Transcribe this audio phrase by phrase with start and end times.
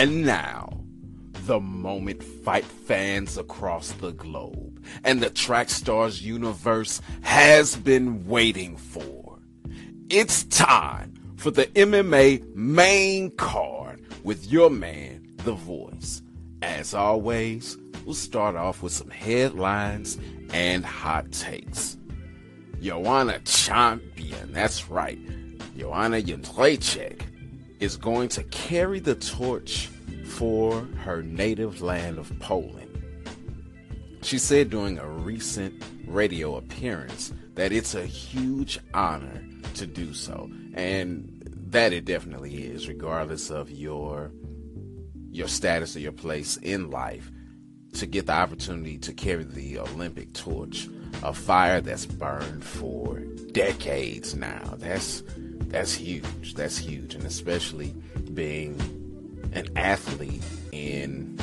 [0.00, 0.80] And now,
[1.44, 8.78] the moment fight fans across the globe and the Track Stars universe has been waiting
[8.78, 9.40] for.
[10.08, 16.22] It's time for the MMA main card with your man, The Voice.
[16.62, 17.76] As always,
[18.06, 20.16] we'll start off with some headlines
[20.54, 21.98] and hot takes.
[22.80, 25.18] Joanna Champion, that's right,
[25.76, 27.20] Joanna Jędrzejczyk
[27.80, 29.88] is going to carry the torch
[30.26, 32.86] for her native land of Poland.
[34.22, 39.42] She said during a recent radio appearance that it's a huge honor
[39.74, 44.30] to do so, and that it definitely is, regardless of your
[45.32, 47.30] your status or your place in life,
[47.92, 50.88] to get the opportunity to carry the Olympic torch,
[51.22, 53.20] a fire that's burned for
[53.52, 54.74] decades now.
[54.78, 55.22] That's
[55.70, 56.54] that's huge.
[56.54, 57.94] That's huge, and especially
[58.34, 58.78] being
[59.52, 61.36] an athlete in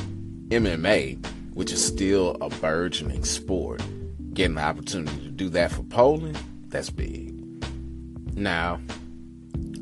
[0.50, 3.82] MMA, which is still a burgeoning sport,
[4.34, 7.34] getting the opportunity to do that for Poland, that's big.
[8.36, 8.80] Now,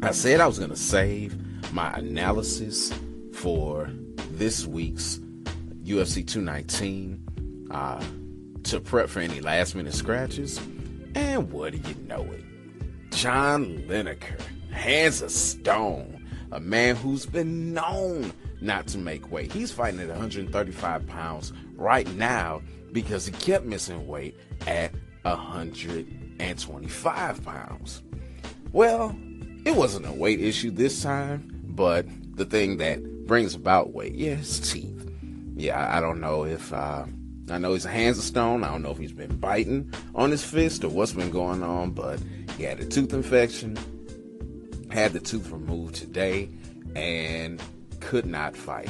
[0.01, 1.35] I said I was going to save
[1.73, 2.93] my analysis
[3.33, 3.89] for
[4.31, 5.19] this week's
[5.83, 8.03] UFC 219 uh,
[8.63, 10.59] to prep for any last minute scratches.
[11.15, 12.43] And what do you know it?
[13.15, 14.39] John Lineker,
[14.71, 19.53] hands of stone, a man who's been known not to make weight.
[19.53, 28.03] He's fighting at 135 pounds right now because he kept missing weight at 125 pounds.
[28.73, 29.15] Well,
[29.63, 32.05] it wasn't a weight issue this time, but
[32.35, 35.09] the thing that brings about weight, yeah, teeth.
[35.55, 37.05] Yeah, I don't know if uh,
[37.49, 38.63] I know he's a hands of stone.
[38.63, 41.91] I don't know if he's been biting on his fist or what's been going on,
[41.91, 42.19] but
[42.57, 43.77] he had a tooth infection,
[44.89, 46.49] had the tooth removed today,
[46.95, 47.61] and
[47.99, 48.89] could not fight.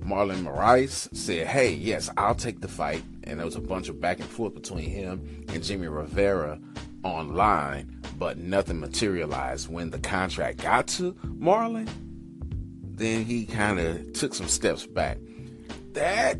[0.00, 3.02] Marlon Moraes said, Hey, yes, I'll take the fight.
[3.24, 6.60] And there was a bunch of back and forth between him and Jimmy Rivera
[7.02, 9.70] online, but nothing materialized.
[9.70, 11.88] When the contract got to Marlon,
[12.82, 15.18] then he kind of took some steps back.
[15.94, 16.38] That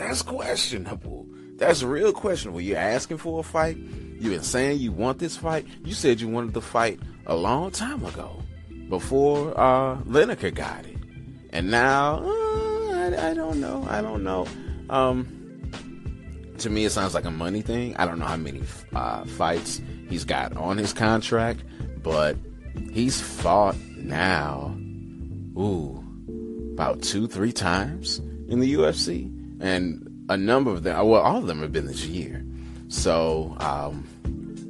[0.00, 1.26] that's questionable.
[1.56, 2.62] That's real questionable.
[2.62, 3.76] You're asking for a fight.
[3.76, 5.66] You've been saying you want this fight.
[5.84, 8.42] You said you wanted the fight a long time ago,
[8.88, 10.96] before uh, Lineker got it,
[11.50, 13.86] and now uh, I, I, don't know.
[13.90, 14.46] I don't know.
[14.88, 15.70] Um,
[16.58, 17.94] to me, it sounds like a money thing.
[17.96, 18.62] I don't know how many
[18.94, 21.62] uh, fights he's got on his contract,
[22.02, 22.38] but
[22.90, 24.74] he's fought now.
[25.58, 26.02] Ooh,
[26.72, 28.18] about two, three times
[28.48, 31.08] in the UFC, and a number of them.
[31.08, 32.44] Well, all of them have been this year.
[32.88, 34.06] So, um,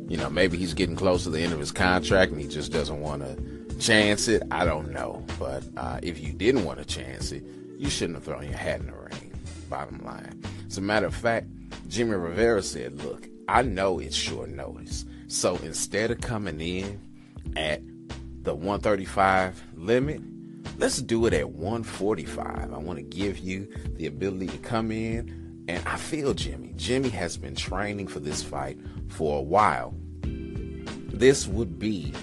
[0.08, 2.72] you know, maybe he's getting close to the end of his contract and he just
[2.72, 4.42] doesn't want to chance it.
[4.50, 5.24] I don't know.
[5.38, 7.44] But uh, if you didn't want to chance it,
[7.78, 9.32] you shouldn't have thrown your hat in the ring.
[9.68, 10.42] Bottom line.
[10.66, 11.46] As a matter of fact,
[11.88, 15.04] Jimmy Rivera said, Look, I know it's short notice.
[15.28, 17.00] So instead of coming in
[17.56, 17.80] at
[18.42, 20.20] the 135 limit,
[20.80, 22.72] let's do it at 145.
[22.72, 26.72] I want to give you the ability to come in and I feel Jimmy.
[26.76, 29.94] Jimmy has been training for this fight for a while.
[30.22, 32.14] This would be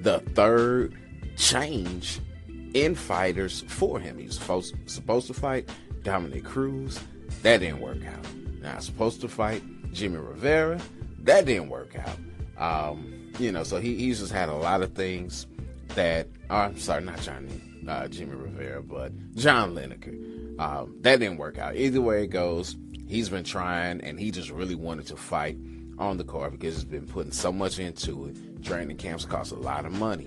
[0.00, 0.94] the third
[1.36, 2.20] change
[2.74, 4.18] in fighters for him.
[4.18, 5.70] He was supposed, supposed to fight
[6.02, 7.00] Dominick Cruz.
[7.42, 8.26] That didn't work out.
[8.60, 10.78] Now, supposed to fight Jimmy Rivera.
[11.20, 12.18] That didn't work out.
[12.62, 15.46] Um, you know, so he, he's just had a lot of things
[15.96, 17.50] that, oh, I'm sorry, not Johnny,
[17.86, 20.58] uh, Jimmy Rivera, but John Lineker.
[20.58, 21.76] Um, that didn't work out.
[21.76, 22.76] Either way it goes,
[23.06, 25.58] he's been trying, and he just really wanted to fight
[25.98, 28.64] on the card because he's been putting so much into it.
[28.64, 30.26] Training camps cost a lot of money,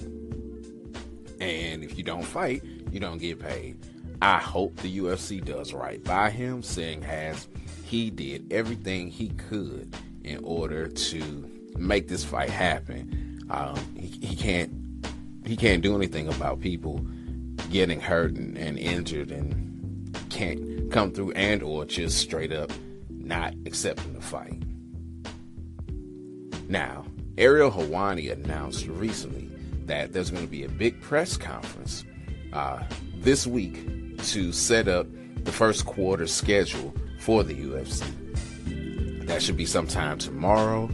[1.39, 3.77] and if you don't fight, you don't get paid.
[4.21, 7.47] I hope the UFC does right by him, seeing as
[7.85, 13.39] he did everything he could in order to make this fight happen.
[13.49, 14.71] Um, he, he, can't
[15.49, 17.03] he can't do anything about people
[17.71, 22.71] getting hurt and, and injured and can't come through and or just straight up
[23.09, 24.61] not accepting the fight.
[26.67, 27.03] Now,
[27.39, 29.49] Ariel Helwani announced recently
[29.87, 32.05] that there's going to be a big press conference
[32.53, 32.83] uh,
[33.15, 35.07] this week to set up
[35.45, 39.25] the first quarter schedule for the UFC.
[39.25, 40.91] That should be sometime tomorrow.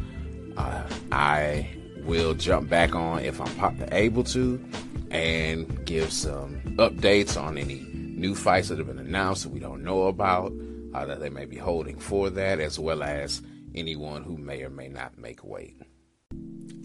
[0.56, 1.75] Uh, I
[2.06, 4.64] will jump back on if I'm able to
[5.12, 9.84] and give some updates on any new fights that have been announced that we don't
[9.84, 10.54] know about
[10.94, 13.42] uh, that they may be holding for that, as well as
[13.74, 15.76] anyone who may or may not make weight.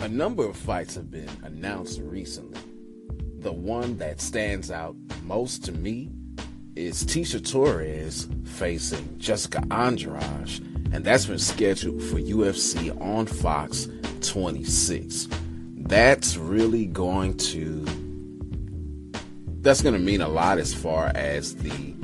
[0.01, 2.61] A number of fights have been announced recently.
[3.41, 4.95] the one that stands out
[5.25, 6.11] most to me
[6.77, 10.61] is Tecia Torres facing Jessica Andrade,
[10.93, 13.89] and that's been scheduled for UFC on Fox
[14.23, 15.29] 26.
[15.77, 17.85] That's really going to
[19.63, 21.95] that's going to mean a lot as far as the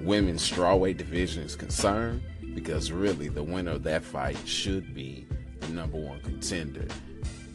[0.00, 2.20] women's strawweight division is concerned
[2.54, 5.26] because really the winner of that fight should be
[5.60, 6.86] the number one contender.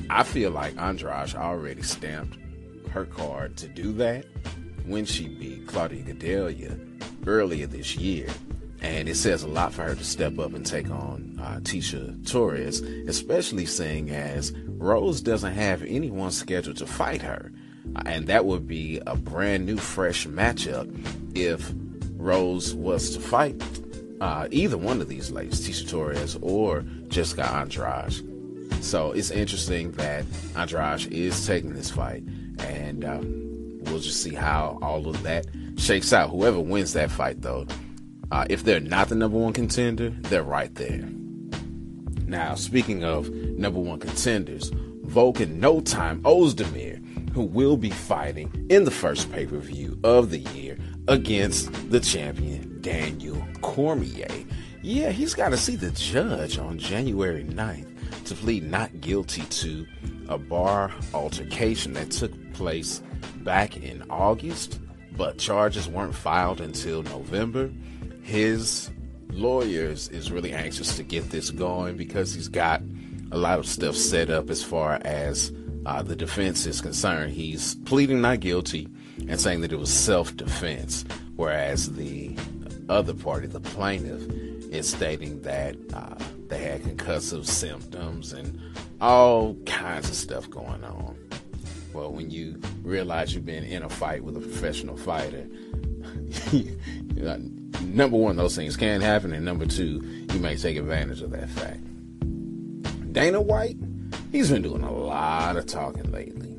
[0.10, 2.38] I feel like Andrade already stamped
[2.92, 4.26] her card to do that
[4.86, 8.28] when she beat Claudia Gadelha earlier this year.
[8.82, 12.30] And it says a lot for her to step up and take on uh, Tecia
[12.30, 17.52] Torres, especially seeing as Rose doesn't have anyone scheduled to fight her.
[17.96, 20.88] Uh, and that would be a brand new, fresh matchup
[21.36, 21.74] if
[22.16, 23.62] Rose was to fight
[24.22, 28.24] uh, either one of these ladies, Tecia Torres or Jessica Andrade.
[28.84, 32.24] So it's interesting that Andrade is taking this fight,
[32.60, 35.48] and um, we'll just see how all of that
[35.78, 36.30] shakes out.
[36.30, 37.66] Whoever wins that fight, though,
[38.32, 41.08] uh, if they're not the number one contender, they're right there.
[42.28, 44.72] Now, speaking of number one contenders,
[45.06, 50.30] Volkan No Time Oezdemir, who will be fighting in the first pay per view of
[50.30, 50.78] the year
[51.08, 54.46] against the champion Daniel Cormier.
[54.82, 59.86] Yeah, he's got to see the judge on January 9th to plead not guilty to
[60.28, 63.02] a bar altercation that took place
[63.38, 64.80] back in August,
[65.18, 67.72] but charges weren't filed until November.
[68.30, 68.92] His
[69.32, 72.80] lawyers is really anxious to get this going because he's got
[73.32, 75.52] a lot of stuff set up as far as
[75.88, 77.34] uh, the defense is concerned.
[77.34, 78.88] He's pleading not guilty
[79.28, 81.06] and saying that it was self defense,
[81.38, 82.38] whereas the
[82.88, 84.22] other party, the plaintiff,
[84.72, 86.14] is stating that uh,
[86.50, 88.62] they had concussive symptoms and
[89.02, 91.18] all kinds of stuff going on.
[91.94, 95.48] Well, when you realize you've been in a fight with a professional fighter,
[97.82, 100.02] number one, those things can happen, and number two,
[100.34, 101.80] you may take advantage of that fact.
[103.14, 103.78] Dana White,
[104.32, 106.56] he's been doing a lot of talking lately.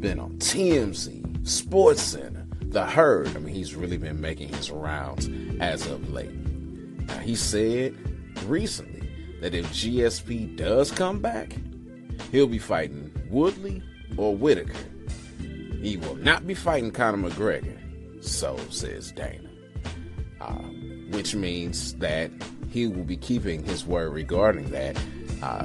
[0.00, 3.28] Been on TMZ, Sports Center, The Herd.
[3.28, 5.28] I mean, he's really been making his rounds
[5.60, 6.32] as of late.
[6.32, 7.94] Now, he said
[8.46, 9.08] recently
[9.40, 11.54] that if GSP does come back,
[12.32, 13.82] he'll be fighting Woodley
[14.16, 14.74] or Whittaker.
[15.82, 17.78] He will not be fighting Conor McGregor,
[18.24, 19.50] so says Dana.
[20.46, 20.52] Uh,
[21.10, 22.30] which means that
[22.70, 24.96] he will be keeping his word regarding that
[25.42, 25.64] uh,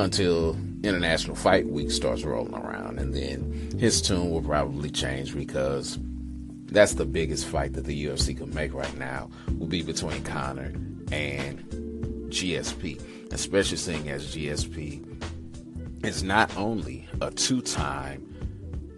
[0.00, 5.98] until International Fight Week starts rolling around, and then his tune will probably change because
[6.66, 9.28] that's the biggest fight that the UFC can make right now
[9.58, 10.72] will be between Conor
[11.12, 11.60] and
[12.30, 15.06] GSP, especially seeing as GSP
[16.04, 18.26] is not only a two-time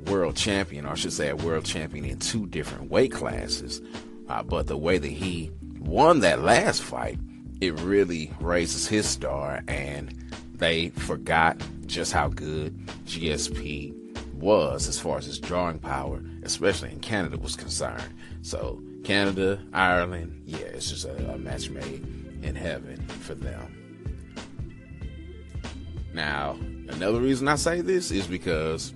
[0.06, 3.82] world champion, or I should say a world champion in two different weight classes,
[4.28, 7.18] uh, but the way that he won that last fight,
[7.60, 10.14] it really raises his star, and
[10.54, 12.76] they forgot just how good
[13.06, 13.94] GSP
[14.34, 18.02] was as far as his drawing power, especially in Canada, was concerned.
[18.42, 22.04] So, Canada, Ireland, yeah, it's just a, a match made
[22.42, 23.78] in heaven for them.
[26.12, 26.58] Now,
[26.88, 28.92] another reason I say this is because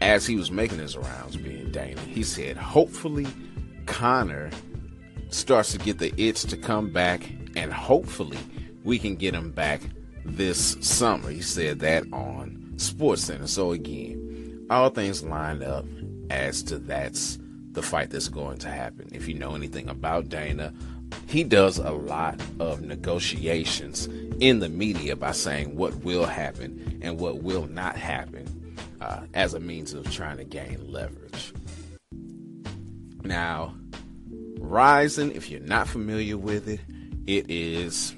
[0.00, 3.26] as he was making his rounds, being Dana, he said, hopefully
[3.86, 4.50] Conor
[5.30, 8.38] starts to get the itch to come back, and hopefully
[8.84, 9.80] we can get him back
[10.24, 11.30] this summer.
[11.30, 13.46] He said that on Sports Center.
[13.46, 15.84] So again, all things lined up
[16.30, 17.38] as to that's
[17.72, 19.08] the fight that's going to happen.
[19.12, 20.72] If you know anything about Dana,
[21.28, 24.06] he does a lot of negotiations
[24.40, 29.54] in the media by saying what will happen and what will not happen uh, as
[29.54, 31.52] a means of trying to gain leverage.
[33.26, 33.74] Now,
[34.60, 36.80] Rizin, if you're not familiar with it,
[37.26, 38.14] it is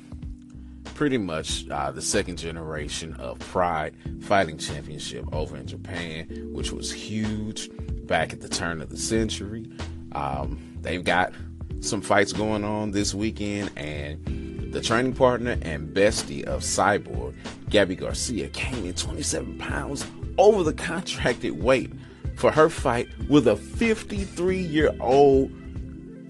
[0.84, 6.92] pretty much uh, the second generation of Pride Fighting Championship over in Japan, which was
[6.92, 7.70] huge
[8.06, 9.70] back at the turn of the century.
[10.12, 11.32] Um, they've got
[11.80, 17.34] some fights going on this weekend, and the training partner and bestie of Cyborg,
[17.70, 21.92] Gabi Garcia, came in 27 pounds over the contracted weight
[22.38, 25.50] for her fight with a 53 year old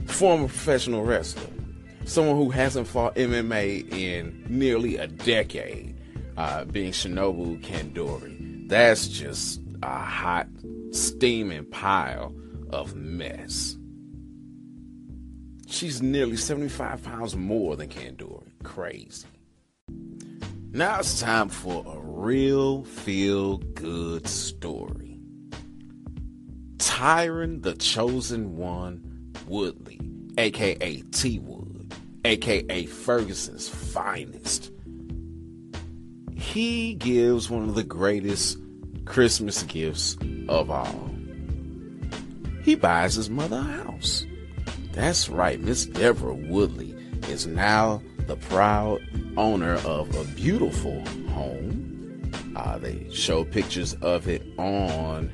[0.06, 1.50] former professional wrestler,
[2.06, 5.94] someone who hasn't fought MMA in nearly a decade,
[6.38, 8.68] uh, being Shinobu Kandori.
[8.68, 10.48] That's just a hot,
[10.92, 12.34] steaming pile
[12.70, 13.76] of mess.
[15.66, 18.48] She's nearly 75 pounds more than Kandori.
[18.62, 19.26] Crazy.
[20.70, 25.07] Now it's time for a real feel good story.
[26.78, 30.00] Tyron the Chosen One Woodley,
[30.38, 31.94] aka T Wood,
[32.24, 34.70] aka Ferguson's finest.
[36.34, 38.58] He gives one of the greatest
[39.04, 40.16] Christmas gifts
[40.48, 41.10] of all.
[42.62, 44.24] He buys his mother a house.
[44.92, 46.94] That's right, Miss Deborah Woodley
[47.28, 49.00] is now the proud
[49.36, 52.30] owner of a beautiful home.
[52.54, 55.32] Uh, they show pictures of it on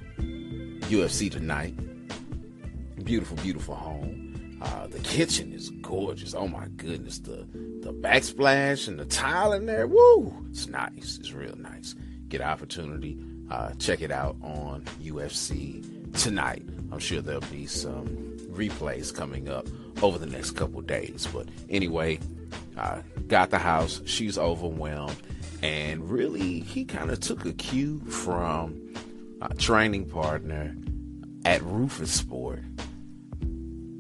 [0.85, 1.75] UFC tonight.
[3.05, 4.59] Beautiful, beautiful home.
[4.63, 6.35] Uh, the kitchen is gorgeous.
[6.35, 7.47] Oh my goodness, the
[7.83, 9.87] the backsplash and the tile in there.
[9.87, 10.35] Woo!
[10.51, 11.19] It's nice.
[11.19, 11.95] It's real nice.
[12.29, 13.19] Get opportunity.
[13.51, 15.83] Uh, check it out on UFC
[16.15, 16.65] tonight.
[16.91, 18.07] I'm sure there'll be some
[18.51, 19.67] replays coming up
[20.03, 21.29] over the next couple days.
[21.33, 22.21] But anyway,
[22.79, 24.01] uh, got the house.
[24.07, 25.17] She's overwhelmed.
[25.63, 28.84] And really, he kind of took a cue from
[29.59, 30.75] training partner
[31.45, 32.63] at Roufusport,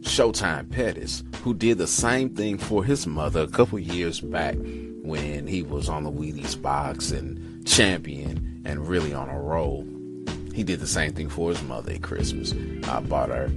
[0.00, 4.54] Showtime Pettis, who did the same thing for his mother a couple years back
[5.02, 9.86] when he was on the Wheaties box and champion and really on a roll.
[10.54, 12.54] He did the same thing for his mother at Christmas.
[12.88, 13.50] I bought her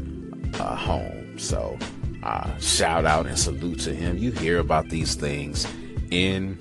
[0.60, 1.38] a home.
[1.38, 1.78] So,
[2.24, 4.18] uh, shout out and salute to him.
[4.18, 5.68] You hear about these things
[6.12, 6.58] in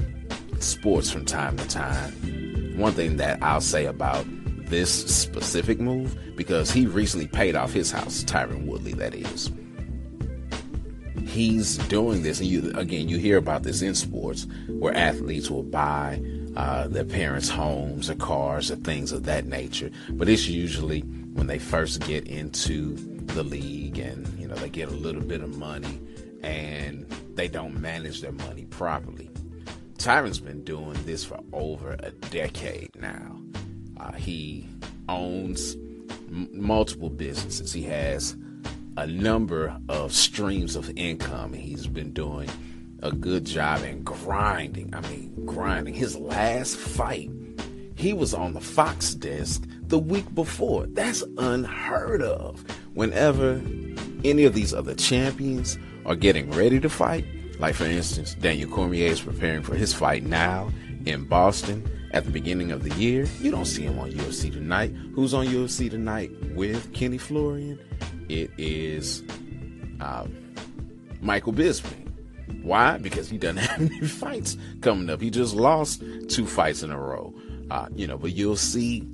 [0.60, 2.12] sports from time to time.
[2.76, 4.26] One thing that I'll say about
[4.66, 9.50] this specific move, because he recently paid off his house, Tyron Woodley, that is.
[11.24, 15.62] He's doing this, and you again, you hear about this in sports where athletes will
[15.62, 16.20] buy
[16.56, 19.90] uh, their parents' homes or cars or things of that nature.
[20.10, 22.94] But it's usually when they first get into
[23.26, 26.00] the league and you know they get a little bit of money
[26.42, 29.28] and they don't manage their money properly.
[29.98, 33.38] Tyron's been doing this for over a decade now.
[34.06, 34.68] Uh, he
[35.08, 35.74] owns
[36.28, 37.72] m- multiple businesses.
[37.72, 38.36] He has
[38.96, 41.52] a number of streams of income.
[41.52, 42.48] He's been doing
[43.02, 44.94] a good job in grinding.
[44.94, 45.94] I mean, grinding.
[45.94, 47.30] His last fight,
[47.96, 50.86] he was on the Fox desk the week before.
[50.86, 52.64] That's unheard of.
[52.94, 53.60] Whenever
[54.24, 57.24] any of these other champions are getting ready to fight,
[57.58, 60.70] like for instance, Daniel Cormier is preparing for his fight now
[61.06, 63.26] in Boston at the beginning of the year.
[63.40, 64.94] You don't see him on UFC tonight.
[65.14, 67.78] Who's on UFC tonight with Kenny Florian?
[68.28, 69.22] It is
[70.00, 70.26] uh,
[71.20, 72.12] Michael Bisping.
[72.62, 72.98] Why?
[72.98, 75.20] Because he doesn't have any fights coming up.
[75.20, 77.34] He just lost two fights in a row.
[77.70, 79.04] Uh, you know, but you'll see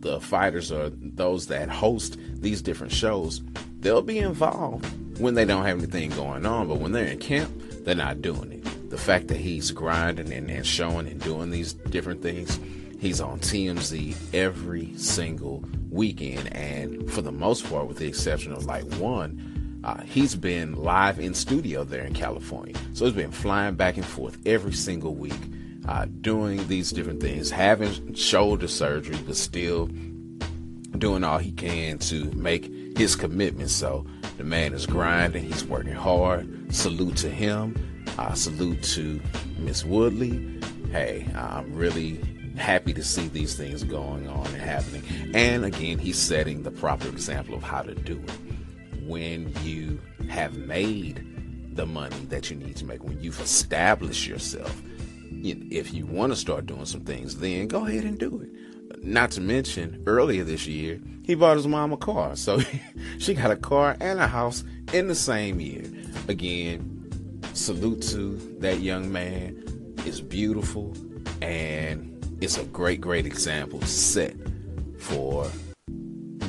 [0.00, 3.42] the fighters or those that host these different shows,
[3.80, 4.86] they'll be involved
[5.18, 6.68] when they don't have anything going on.
[6.68, 7.50] But when they're in camp,
[7.84, 8.77] they're not doing it.
[8.88, 12.58] The fact that he's grinding and, and showing and doing these different things,
[12.98, 16.54] he's on TMZ every single weekend.
[16.54, 21.18] And for the most part, with the exception of like one, uh, he's been live
[21.18, 22.74] in studio there in California.
[22.94, 25.38] So he's been flying back and forth every single week,
[25.86, 29.88] uh, doing these different things, having shoulder surgery, but still
[30.96, 33.70] doing all he can to make his commitment.
[33.70, 34.04] So
[34.36, 36.74] the man is grinding, he's working hard.
[36.74, 37.76] Salute to him.
[38.18, 39.20] Uh, salute to
[39.58, 40.60] Miss Woodley.
[40.90, 42.20] Hey, I'm really
[42.56, 45.04] happy to see these things going on and happening.
[45.34, 50.56] And again, he's setting the proper example of how to do it when you have
[50.56, 51.24] made
[51.76, 54.82] the money that you need to make, when you've established yourself.
[55.30, 59.04] If you want to start doing some things, then go ahead and do it.
[59.04, 62.34] Not to mention, earlier this year, he bought his mom a car.
[62.34, 62.58] So
[63.18, 65.84] she got a car and a house in the same year.
[66.26, 66.97] Again,
[67.58, 69.62] salute to that young man.
[70.06, 70.94] It's beautiful
[71.42, 74.36] and it's a great, great example set
[74.98, 75.50] for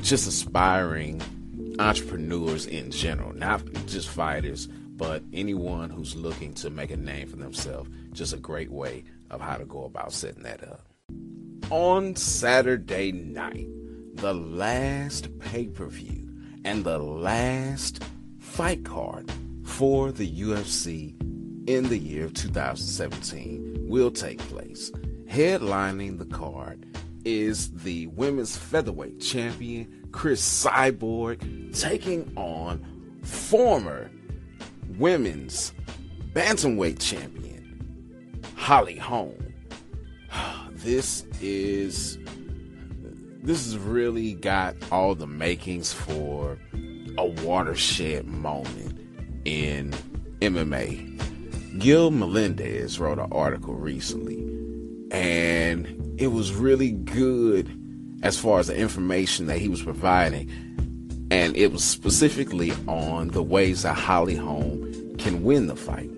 [0.02, 1.22] just aspiring
[1.80, 7.38] entrepreneurs in general, not just fighters, but anyone who's looking to make a name for
[7.38, 7.90] themselves.
[8.12, 10.86] Just a great way of how to go about setting that up.
[11.72, 13.68] On Saturday night,
[14.14, 16.30] the last pay per view
[16.66, 18.04] and the last
[18.40, 19.32] fight card
[19.80, 21.16] for the UFC
[21.70, 24.92] in the year of 2017 will take place.
[25.30, 26.86] Headlining the card
[27.24, 32.86] is the women's featherweight champion Cris Cyborg taking on
[33.24, 34.12] former
[34.98, 35.72] women's
[36.34, 39.54] bantamweight champion Holly Holm.
[40.72, 42.18] This is
[43.44, 46.58] this has really got all the makings for
[47.18, 48.89] a watershed moment
[49.50, 49.92] in
[50.42, 51.80] MMA.
[51.80, 54.38] Gil Melendez wrote an article recently,
[55.12, 57.76] and it was really good
[58.22, 60.50] as far as the information that he was providing.
[61.32, 66.10] and it was specifically on the ways that Holly Holm can win the fight.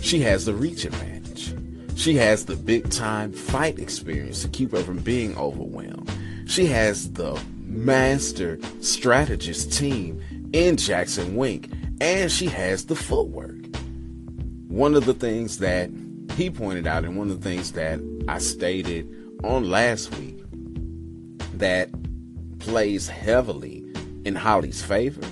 [0.00, 1.54] She has the reach advantage.
[1.96, 6.10] She has the big time fight experience to keep her from being overwhelmed.
[6.46, 10.20] She has the master strategist team
[10.52, 11.70] in Jackson Wink,
[12.02, 13.64] and she has the footwork.
[14.66, 15.88] One of the things that
[16.32, 19.08] he pointed out, and one of the things that I stated
[19.44, 20.36] on last week,
[21.54, 21.90] that
[22.58, 23.86] plays heavily
[24.24, 25.24] in Holly's favor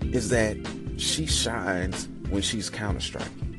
[0.00, 0.56] is that
[0.96, 3.58] she shines when she's counter striking.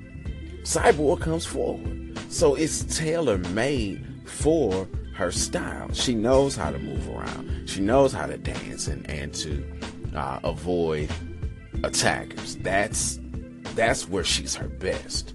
[0.63, 2.17] Cyborg comes forward.
[2.29, 5.93] So it's tailor made for her style.
[5.93, 7.69] She knows how to move around.
[7.69, 9.63] She knows how to dance and, and to
[10.15, 11.11] uh, avoid
[11.83, 12.55] attackers.
[12.57, 13.19] That's
[13.75, 15.33] that's where she's her best.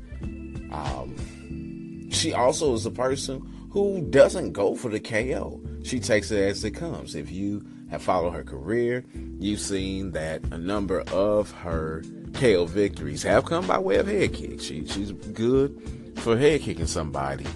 [0.73, 5.61] Um, she also is a person who doesn't go for the KO.
[5.83, 7.15] She takes it as it comes.
[7.15, 9.05] If you have followed her career,
[9.39, 12.03] you've seen that a number of her
[12.35, 14.65] KO victories have come by way of head kicks.
[14.65, 17.47] She, she's good for head kicking somebody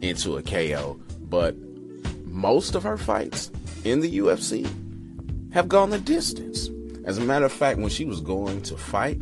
[0.00, 1.56] into a KO, but
[2.24, 3.50] most of her fights
[3.84, 4.64] in the UFC
[5.52, 6.68] have gone the distance.
[7.06, 9.20] As a matter of fact, when she was going to fight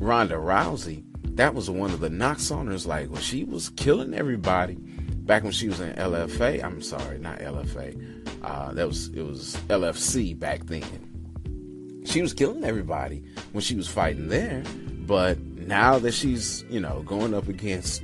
[0.00, 1.04] Ronda Rousey,
[1.36, 2.78] that was one of the knocks on her.
[2.78, 4.78] Like when she was killing everybody,
[5.24, 6.62] back when she was in LFA.
[6.62, 8.42] I'm sorry, not LFA.
[8.42, 12.02] Uh, that was it was LFC back then.
[12.04, 14.62] She was killing everybody when she was fighting there,
[15.06, 18.02] but now that she's you know going up against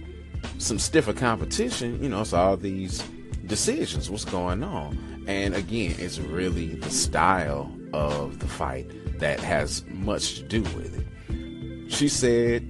[0.58, 3.02] some stiffer competition, you know, it's all these
[3.46, 4.10] decisions.
[4.10, 5.24] What's going on?
[5.26, 10.98] And again, it's really the style of the fight that has much to do with
[10.98, 11.92] it.
[11.92, 12.62] She said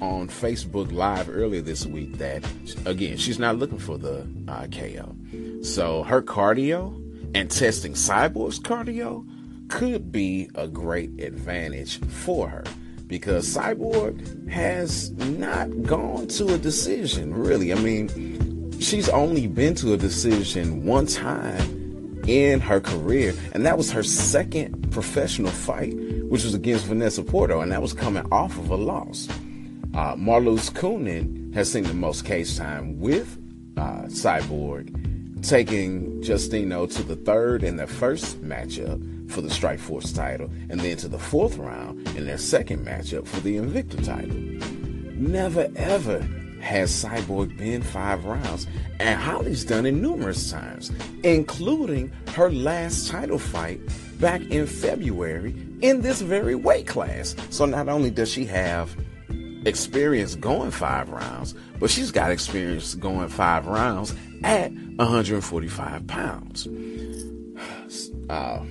[0.00, 2.44] on Facebook Live earlier this week that,
[2.86, 5.14] again, she's not looking for the uh, KO.
[5.62, 6.94] So her cardio
[7.34, 9.26] and testing Cyborg's cardio
[9.68, 12.64] could be a great advantage for her
[13.06, 17.72] because Cyborg has not gone to a decision, really.
[17.72, 21.77] I mean, she's only been to a decision one time
[22.28, 25.94] in her career, and that was her second professional fight,
[26.28, 29.28] which was against Vanessa Porto, and that was coming off of a loss.
[29.94, 33.38] Uh, Marloes Coenen has seen the most cage time with
[33.78, 40.50] uh, Cyborg, taking Justino to the third in their first matchup for the Strikeforce title,
[40.68, 44.36] and then to the fourth round in their second matchup for the Invicta title.
[45.16, 46.28] Never ever
[46.60, 48.66] has Cyborg been five rounds,
[49.00, 50.92] and Holly's done it numerous times,
[51.22, 53.80] including her last title fight
[54.20, 57.34] back in February in this very weight class.
[57.50, 58.96] So not only does she have
[59.64, 66.68] experience going five rounds, but she's got experience going five rounds at 145 pounds.
[68.30, 68.62] Uh,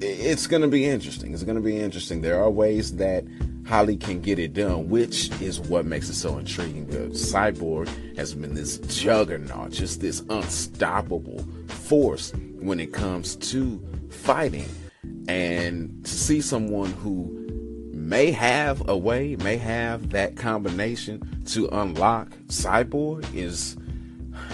[0.00, 1.32] it's going to be interesting.
[1.32, 2.20] It's going to be interesting.
[2.20, 3.24] There are ways that
[3.66, 6.86] Holly can get it done, which is what makes it so intriguing.
[6.86, 14.68] The Cyborg has been this juggernaut, just this unstoppable force when it comes to fighting.
[15.28, 17.44] And to see someone who
[17.92, 23.76] may have a way, may have that combination to unlock Cyborg is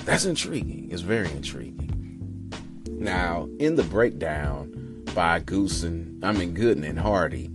[0.05, 0.89] that's intriguing.
[0.91, 2.51] It's very intriguing.
[2.91, 7.51] Now, in the breakdown by Goosen, I mean Gooden and Hardy,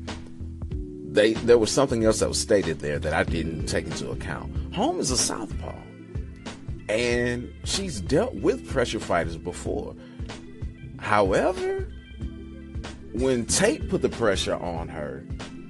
[1.15, 4.53] they there was something else that was stated there that I didn't take into account.
[4.73, 5.75] Holm is a southpaw,
[6.89, 9.95] and she's dealt with pressure fighters before.
[10.99, 11.87] However,
[13.13, 15.23] when Tate put the pressure on her,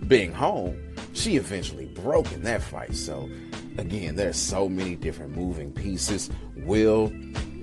[0.07, 0.77] being Holm,
[1.13, 2.95] she eventually broke in that fight.
[2.95, 3.29] So,
[3.77, 6.29] again, there's so many different moving pieces.
[6.57, 7.13] Will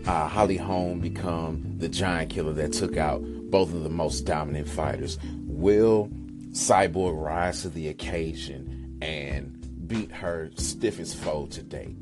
[0.07, 4.69] uh, Holly Holm become the giant killer that took out both of the most dominant
[4.69, 5.19] fighters?
[5.47, 6.11] Will
[6.53, 11.97] Cyborg rise to the occasion and beat her stiffest foe to date?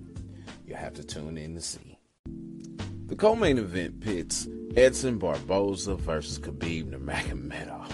[0.67, 1.97] You'll have to tune in to see.
[3.07, 7.93] The co-main event pits Edson Barboza versus Khabib Nurmagomedov.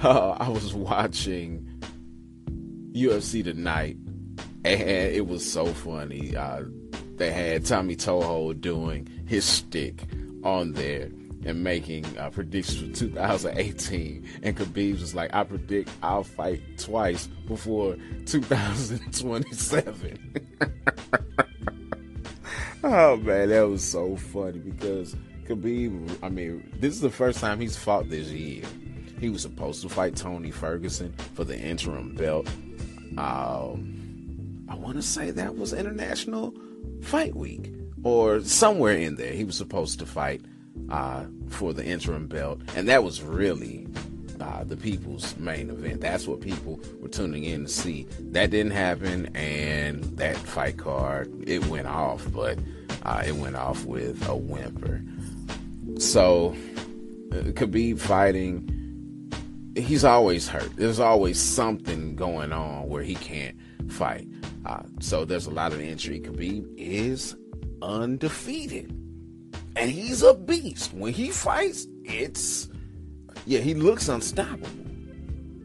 [0.04, 1.82] uh, I was watching
[2.92, 3.96] UFC tonight,
[4.64, 6.36] and it was so funny.
[6.36, 6.64] Uh,
[7.16, 10.04] they had Tommy Toehold doing his stick
[10.44, 11.10] on there
[11.44, 14.28] and making uh, predictions for 2018.
[14.42, 20.46] And Khabib was like, I predict I'll fight twice before 2027.
[22.84, 27.60] oh man, that was so funny because Khabib, I mean, this is the first time
[27.60, 28.64] he's fought this year.
[29.18, 32.48] He was supposed to fight Tony Ferguson for the interim belt.
[33.18, 36.54] Um, I want to say that was International
[37.02, 37.72] Fight Week
[38.02, 39.32] or somewhere in there.
[39.32, 40.42] He was supposed to fight
[40.88, 43.86] uh, for the interim belt, and that was really
[44.40, 46.00] uh, the people's main event.
[46.00, 48.06] That's what people were tuning in to see.
[48.20, 52.58] That didn't happen, and that fight card it went off, but
[53.04, 55.02] uh, it went off with a whimper.
[55.98, 56.56] So,
[57.32, 59.32] uh, Khabib fighting,
[59.76, 60.74] he's always hurt.
[60.76, 63.56] There's always something going on where he can't
[63.88, 64.26] fight.
[64.64, 66.20] Uh, so there's a lot of injury.
[66.20, 67.36] Khabib is
[67.82, 68.94] undefeated,
[69.76, 70.92] and he's a beast.
[70.92, 72.68] When he fights, it's
[73.46, 74.68] yeah, he looks unstoppable,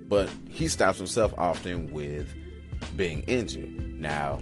[0.08, 2.34] but he stops himself often with
[2.96, 4.00] being injured.
[4.00, 4.42] Now,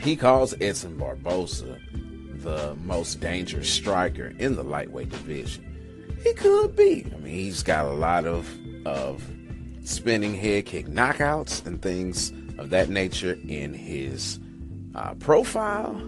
[0.00, 1.78] he calls Edson Barboza
[2.36, 5.66] the most dangerous striker in the lightweight division.
[6.22, 7.06] He could be.
[7.14, 8.48] I mean, he's got a lot of
[8.86, 9.22] of
[9.84, 14.38] spinning head kick knockouts and things of that nature in his
[14.94, 16.00] uh, profile.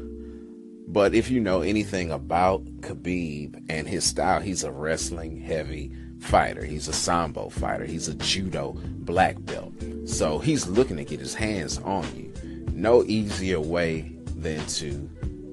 [0.92, 6.62] But if you know anything about Khabib and his style, he's a wrestling heavy fighter.
[6.64, 7.86] He's a sambo fighter.
[7.86, 9.72] He's a judo black belt.
[10.04, 12.30] So he's looking to get his hands on you.
[12.72, 15.08] No easier way than to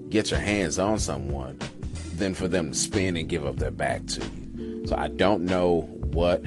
[0.09, 1.57] get your hands on someone
[2.15, 4.87] than for them to spin and give up their back to you.
[4.87, 6.43] So I don't know what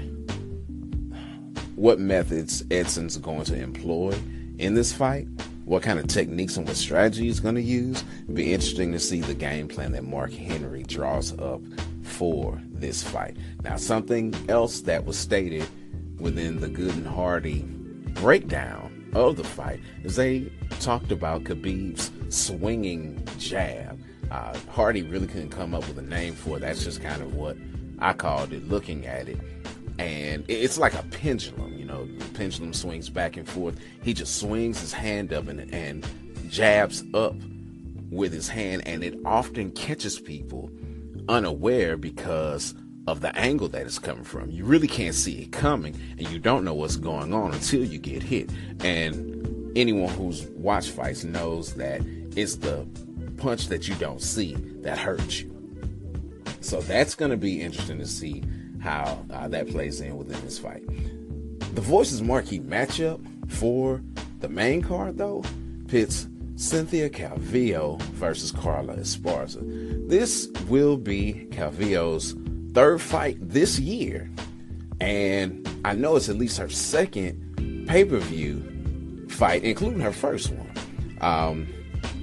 [1.76, 4.14] what methods Edson's going to employ
[4.59, 5.26] in this fight,
[5.64, 8.05] what kind of techniques and what strategy he's going to use.
[8.25, 11.61] It'd be interesting to see the game plan that Mark Henry draws up
[12.03, 13.37] for this fight.
[13.62, 15.66] Now, something else that was stated
[16.18, 17.62] within the Good and Hardy
[18.14, 23.98] breakdown of the fight is they talked about Khabib's swinging jab.
[24.31, 26.61] Uh, Hardy really couldn't come up with a name for it.
[26.61, 27.57] That's just kind of what
[27.98, 29.38] I called it looking at it.
[29.98, 31.71] And it's like a pendulum,
[32.04, 33.78] the pendulum swings back and forth.
[34.02, 36.06] He just swings his hand up and, and
[36.48, 37.34] jabs up
[38.10, 40.70] with his hand, and it often catches people
[41.28, 42.74] unaware because
[43.06, 44.50] of the angle that it's coming from.
[44.50, 47.98] You really can't see it coming, and you don't know what's going on until you
[47.98, 48.50] get hit.
[48.80, 52.02] And anyone who's watched fights knows that
[52.36, 52.86] it's the
[53.38, 55.50] punch that you don't see that hurts you.
[56.60, 58.44] So that's going to be interesting to see
[58.80, 60.84] how uh, that plays in within this fight.
[61.74, 64.02] The Voices marquee matchup for
[64.40, 65.42] the main card, though,
[65.88, 69.61] pits Cynthia Calvillo versus Carla Esparza.
[70.08, 72.37] This will be Calvillo's
[72.74, 74.30] third fight this year,
[75.00, 80.52] and I know it's at least her second pay per view fight, including her first
[80.52, 80.70] one.
[81.22, 81.66] Um,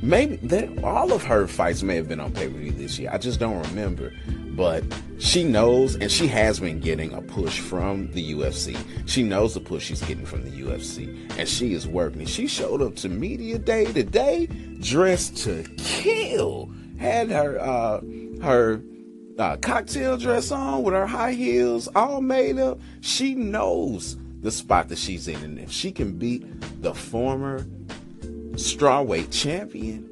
[0.03, 0.37] maybe
[0.83, 3.09] all of her fights may have been on pay per view this year.
[3.11, 4.13] I just don't remember.
[4.59, 4.83] But
[5.19, 8.77] she knows, and she has been getting a push from the UFC.
[9.05, 11.07] She knows the push she's getting from the UFC,
[11.39, 12.25] and she is working.
[12.25, 14.47] She showed up to media day today,
[14.81, 16.69] dressed to kill.
[16.97, 18.01] Had her uh,
[18.43, 18.81] her
[19.37, 22.81] uh, cocktail dress on with her high heels, all made up.
[22.99, 26.43] She knows the spot that she's in, and if she can beat
[26.81, 27.61] the former
[28.55, 30.03] strawweight champion,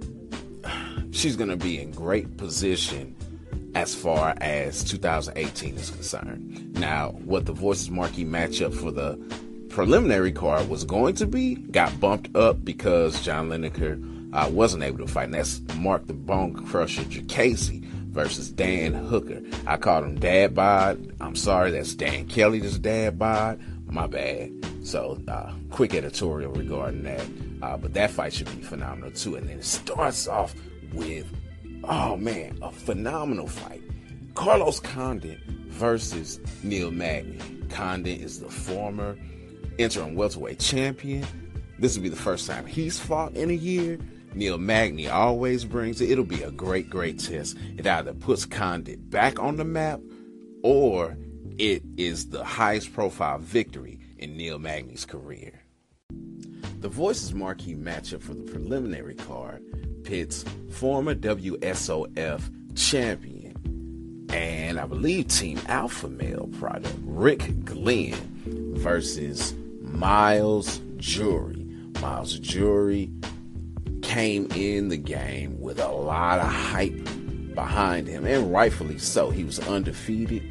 [1.12, 3.17] she's going to be in great position
[3.78, 6.74] as far as 2018 is concerned.
[6.80, 9.20] Now, what the Voices Marquee matchup for the
[9.70, 14.98] preliminary card was going to be got bumped up because John Lineker uh, wasn't able
[15.06, 15.26] to fight.
[15.26, 19.44] And that's Marc the Bone Crusher Diakiese versus Dan Hooker.
[19.68, 21.14] I called him Dad Bod.
[21.22, 23.62] I'm sorry, that's Dan Kelly, this Dad Bod.
[23.86, 24.54] My bad.
[24.82, 27.26] So, uh, quick editorial regarding that.
[27.62, 29.36] Uh, but that fight should be phenomenal too.
[29.36, 30.56] And then it starts off
[30.94, 31.32] with
[31.84, 33.82] oh man, a phenomenal fight.
[34.34, 37.40] Carlos Condit versus Neil Magny.
[37.70, 39.18] Condit is the former
[39.78, 41.26] interim welterweight champion.
[41.80, 44.00] This will be the first time he's fought in a year.
[44.34, 46.12] Neil Magny always brings it.
[46.12, 47.58] It'll be a great, great test.
[47.78, 50.00] It either puts Condit back on the map
[50.64, 51.18] or
[51.58, 55.62] it is the highest profile victory in Neil Magny's career.
[56.80, 59.64] The Voices marquee matchup for the preliminary card
[60.08, 62.42] pits former WSOF
[62.76, 68.16] champion and I believe Team Alpha Male product Rick Glenn
[68.78, 71.66] versus Myles Jury.
[72.02, 73.10] Myles Jury
[74.02, 77.04] came in the game with a lot of hype
[77.54, 79.30] behind him, and rightfully so.
[79.30, 80.42] He was undefeated,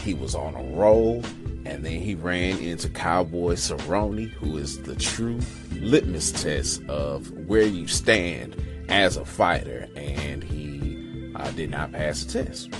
[0.00, 1.22] he was on a roll,
[1.64, 5.38] and then he ran into Cowboy Cerrone, who is the true
[5.78, 8.56] litmus test of where you stand
[8.94, 12.72] as a fighter, and he uh, did not pass the test.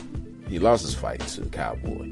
[0.49, 2.09] He lost his fight to Cowboy,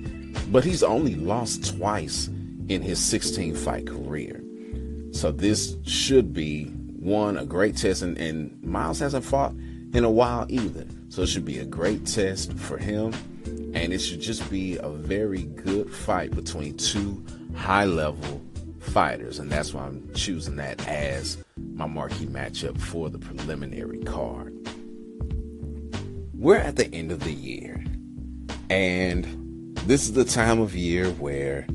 [0.50, 2.26] but he's only lost twice
[2.68, 4.42] in his 16 fight career.
[5.12, 6.64] So this should be
[6.98, 9.52] one a great test, and, and Myles hasn't fought
[9.94, 10.84] in a while either.
[11.08, 13.14] So it should be a great test for him.
[13.72, 18.42] And it should just be a very good fight between two high level
[18.82, 19.38] fighters.
[19.38, 21.42] And that's why I'm choosing that as
[21.74, 24.54] my marquee matchup for the preliminary card.
[26.34, 27.84] We're at the end of the year.
[28.68, 31.66] And this is the time of year where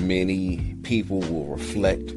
[0.00, 2.12] many people will reflect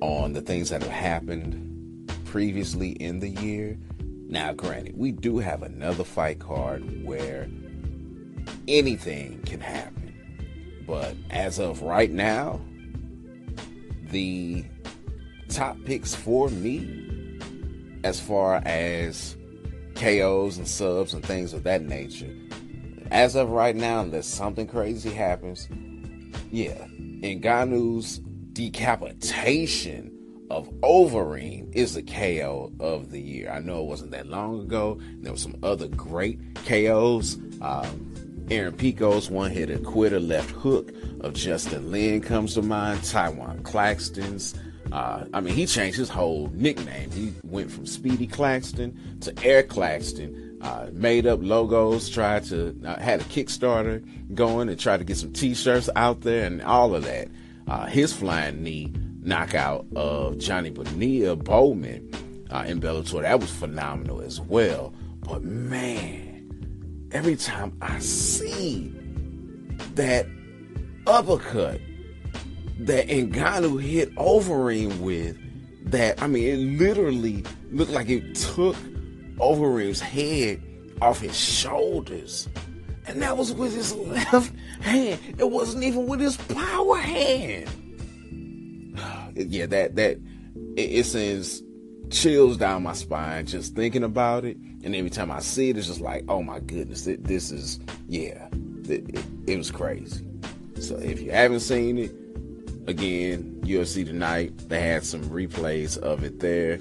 [0.00, 3.78] on the things that have happened previously in the year.
[4.28, 7.48] Now, granted, we do have another fight card where
[8.66, 10.14] anything can happen.
[10.86, 12.60] But as of right now,
[14.10, 14.64] the
[15.48, 17.38] top picks for me,
[18.04, 19.36] as far as
[19.94, 22.32] KOs and subs and things of that nature,
[23.10, 25.68] as of right now, unless something crazy happens,
[26.50, 26.86] yeah,
[27.22, 28.18] Ngannou's
[28.52, 30.14] decapitation
[30.50, 33.50] of Overeem is the KO of the year.
[33.50, 34.98] I know it wasn't that long ago.
[35.20, 37.36] There were some other great KOs.
[37.60, 38.07] Um,
[38.50, 43.00] Aaron Pico's one hitter quitter left hook of Justin Lim comes to mind.
[43.00, 44.54] Tywan Claxton's.
[44.90, 47.10] Uh, I mean, he changed his whole nickname.
[47.10, 50.58] He went from Speedy Claxton to Air Claxton.
[50.62, 54.02] Uh, made up logos, tried to uh, had a Kickstarter
[54.34, 57.28] going and tried to get some T-shirts out there and all of that.
[57.68, 62.10] Uh, his flying knee knockout of Johnny Bonilla Bowman
[62.50, 63.22] uh, in Bellator.
[63.22, 64.92] That was phenomenal as well.
[65.20, 66.27] But man,
[67.12, 68.92] every time I see
[69.94, 70.26] that
[71.06, 71.80] uppercut
[72.80, 75.36] that Ngannou hit Overeem with,
[75.90, 78.76] that I mean, it literally looked like it took
[79.38, 80.62] Overeem's head
[81.00, 82.48] off his shoulders.
[83.06, 85.20] And that was with his left hand.
[85.38, 87.68] It wasn't even with his power hand
[89.34, 90.18] yeah, that that
[90.76, 91.62] it, it, sends
[92.10, 94.56] chills down my spine just thinking about it.
[94.84, 97.80] And every time I see it, it's just like, oh my goodness, it, this is
[98.08, 98.48] yeah,
[98.88, 100.24] it, it was crazy.
[100.80, 102.12] So if you haven't seen it,
[102.86, 106.78] again, UFC tonight, they had some replays of it there.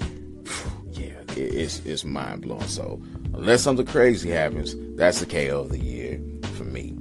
[0.92, 2.68] Yeah, it's it's mind blowing.
[2.68, 3.02] So
[3.34, 6.20] unless something crazy happens, that's the KO of the year
[6.56, 6.96] for me.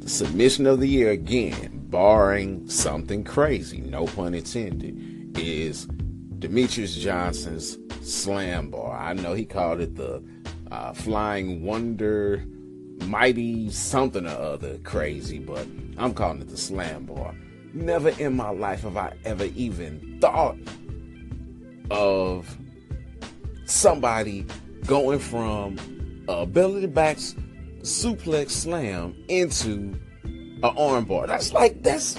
[0.00, 5.86] The submission of the year again barring something crazy, no pun intended, is
[6.38, 8.96] Demetrious Johnson's slam bar.
[8.96, 10.22] I know he called it the
[10.70, 12.44] uh, Flying Wonder
[13.06, 17.34] Mighty something or other crazy, but I'm calling it the slam bar.
[17.72, 20.56] Never in my life have I ever even thought
[21.90, 22.56] of
[23.64, 24.46] somebody
[24.86, 25.78] going from
[26.28, 27.16] a belly to back
[27.78, 31.26] suplex slam into an armbar.
[31.26, 32.18] That's like that's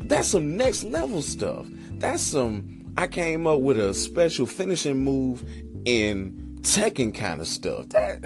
[0.00, 1.66] that's some next level stuff.
[1.92, 5.44] That's some I came up with a special finishing move
[5.84, 7.88] in Tekken kind of stuff.
[7.90, 8.24] That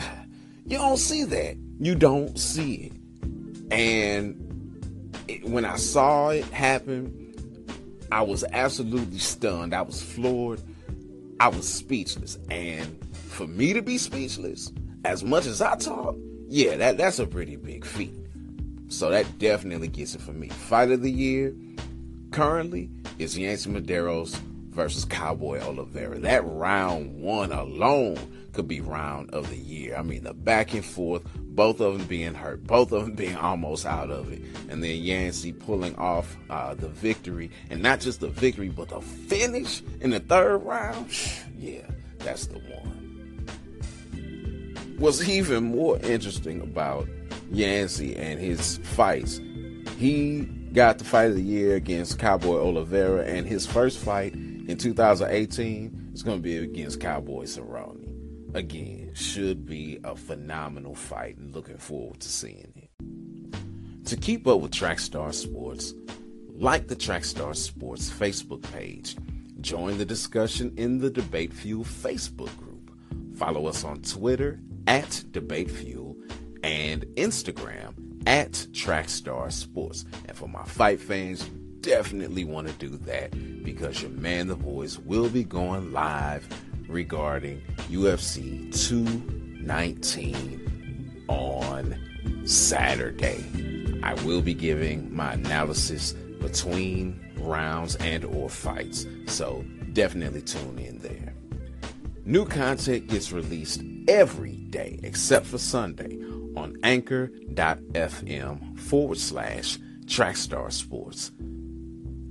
[0.66, 1.56] you don't see that.
[1.78, 2.92] You don't see it.
[3.72, 4.42] And
[5.28, 7.34] it, when I saw it happen,
[8.12, 9.74] I was absolutely stunned.
[9.74, 10.62] I was floored.
[11.40, 12.38] I was speechless.
[12.50, 14.72] And for me to be speechless,
[15.04, 16.16] as much as I talk,
[16.48, 18.14] yeah, that, that's a pretty big feat.
[18.88, 20.48] So that definitely gets it for me.
[20.48, 21.54] Fight of the year
[22.30, 24.38] currently is Yancy Medeiros
[24.76, 26.18] versus Cowboy Oliveira.
[26.20, 28.18] That round one alone
[28.52, 29.96] could be round of the year.
[29.96, 33.36] I mean, the back and forth, both of them being hurt, both of them being
[33.36, 38.20] almost out of it, and then Yancy pulling off uh, the victory, and not just
[38.20, 41.10] the victory, but the finish in the third round.
[41.58, 41.86] Yeah,
[42.18, 42.96] that's the one
[44.98, 47.08] what's even more interesting about
[47.50, 49.40] Yancy and his fights,
[49.98, 54.34] he got the fight of the year against Cowboy Oliveira, and his first fight
[54.66, 58.04] in 2018 it's going to be against Cowboy Cerrone.
[58.54, 64.06] Again, should be a phenomenal fight, and looking forward to seeing it.
[64.06, 65.92] To keep up with Trackstar Sports,
[66.54, 69.16] like the Trackstar Sports Facebook page,
[69.60, 72.90] join the discussion in the Debate Fuel Facebook group,
[73.36, 76.16] follow us on Twitter at Debate Fuel
[76.62, 77.94] and Instagram
[78.26, 80.04] at Trackstar Sports.
[80.26, 81.48] And for my fight fans,
[81.86, 83.30] definitely want to do that
[83.62, 86.44] because your man, the voice, will be going live
[86.88, 91.96] regarding UFC 219 on
[92.44, 93.44] Saturday.
[94.02, 99.06] I will be giving my analysis between rounds and or fights.
[99.28, 101.34] So definitely tune in there.
[102.24, 106.18] New content gets released every day except for Sunday
[106.56, 111.30] on anchor.fm forward slash trackstar sports.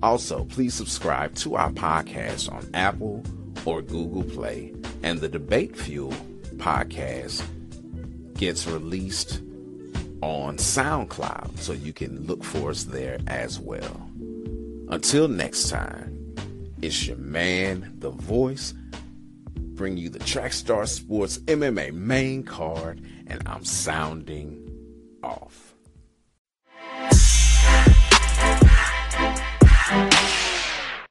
[0.05, 3.23] Also, please subscribe to our podcast on Apple
[3.65, 4.71] or Google Play.
[5.01, 6.13] And the Debate Fuel
[6.57, 7.43] podcast
[8.35, 9.41] gets released
[10.21, 14.07] on SoundCloud, so you can look for us there as well.
[14.89, 16.35] Until next time,
[16.83, 18.75] it's your man, The Voice,
[19.55, 24.69] bring you the Trackstar Sports MMA main card, and I'm sounding
[25.23, 25.64] off.